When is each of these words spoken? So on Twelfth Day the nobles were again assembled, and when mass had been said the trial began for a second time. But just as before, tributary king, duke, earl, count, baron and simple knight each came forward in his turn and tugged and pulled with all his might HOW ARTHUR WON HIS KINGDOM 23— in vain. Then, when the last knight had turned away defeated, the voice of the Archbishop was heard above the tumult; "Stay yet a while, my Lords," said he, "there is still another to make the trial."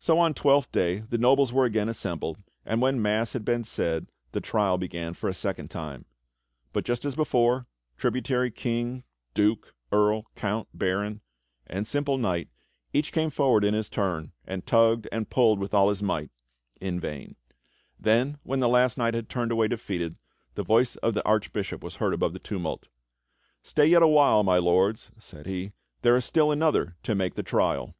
So 0.00 0.18
on 0.18 0.34
Twelfth 0.34 0.72
Day 0.72 0.98
the 1.08 1.16
nobles 1.16 1.52
were 1.52 1.64
again 1.64 1.88
assembled, 1.88 2.38
and 2.66 2.82
when 2.82 3.00
mass 3.00 3.34
had 3.34 3.44
been 3.44 3.62
said 3.62 4.08
the 4.32 4.40
trial 4.40 4.78
began 4.78 5.14
for 5.14 5.28
a 5.28 5.32
second 5.32 5.70
time. 5.70 6.06
But 6.72 6.84
just 6.84 7.04
as 7.04 7.14
before, 7.14 7.68
tributary 7.96 8.50
king, 8.50 9.04
duke, 9.32 9.72
earl, 9.92 10.26
count, 10.34 10.66
baron 10.74 11.20
and 11.68 11.86
simple 11.86 12.18
knight 12.18 12.48
each 12.92 13.12
came 13.12 13.30
forward 13.30 13.62
in 13.62 13.74
his 13.74 13.88
turn 13.88 14.32
and 14.44 14.66
tugged 14.66 15.06
and 15.12 15.30
pulled 15.30 15.60
with 15.60 15.72
all 15.72 15.88
his 15.88 16.02
might 16.02 16.32
HOW 16.82 16.86
ARTHUR 16.88 16.94
WON 16.94 16.94
HIS 16.94 17.00
KINGDOM 17.00 17.00
23— 17.00 17.12
in 17.20 17.22
vain. 17.28 17.36
Then, 18.00 18.38
when 18.42 18.58
the 18.58 18.68
last 18.68 18.98
knight 18.98 19.14
had 19.14 19.28
turned 19.28 19.52
away 19.52 19.68
defeated, 19.68 20.16
the 20.56 20.64
voice 20.64 20.96
of 20.96 21.14
the 21.14 21.24
Archbishop 21.24 21.80
was 21.80 21.94
heard 22.02 22.12
above 22.12 22.32
the 22.32 22.40
tumult; 22.40 22.88
"Stay 23.62 23.86
yet 23.86 24.02
a 24.02 24.08
while, 24.08 24.42
my 24.42 24.58
Lords," 24.58 25.12
said 25.20 25.46
he, 25.46 25.70
"there 26.02 26.16
is 26.16 26.24
still 26.24 26.50
another 26.50 26.96
to 27.04 27.14
make 27.14 27.36
the 27.36 27.44
trial." 27.44 27.94